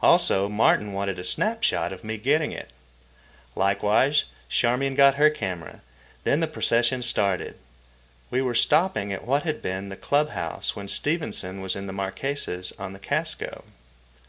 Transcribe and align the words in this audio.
Also, 0.00 0.48
Martin 0.48 0.92
wanted 0.92 1.18
a 1.18 1.24
snap 1.24 1.64
shot 1.64 1.92
of 1.92 2.04
me 2.04 2.16
getting 2.16 2.52
it. 2.52 2.70
Likewise 3.56 4.24
Charmian 4.48 4.94
got 4.94 5.16
her 5.16 5.28
camera. 5.30 5.80
Then 6.22 6.38
the 6.38 6.46
procession 6.46 7.02
started. 7.02 7.56
We 8.30 8.40
were 8.40 8.54
stopping 8.54 9.12
at 9.12 9.26
what 9.26 9.42
had 9.42 9.60
been 9.60 9.88
the 9.88 9.96
club 9.96 10.28
house 10.30 10.76
when 10.76 10.86
Stevenson 10.86 11.60
was 11.60 11.74
in 11.74 11.88
the 11.88 11.92
Marquesas 11.92 12.70
on 12.78 12.92
the 12.92 13.00
Casco. 13.00 13.64